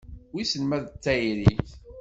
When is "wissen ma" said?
0.33-0.77